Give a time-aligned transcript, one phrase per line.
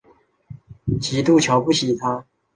[0.99, 2.25] 极度瞧不起他